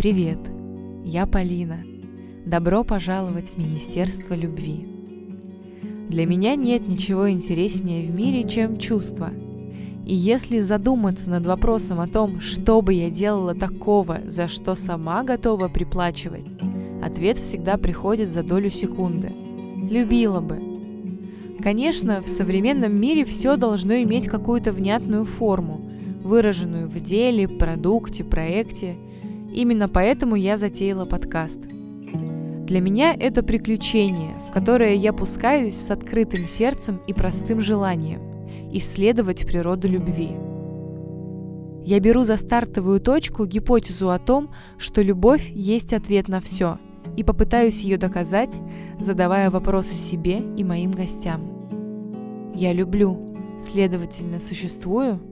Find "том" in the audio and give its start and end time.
12.06-12.40, 44.20-44.52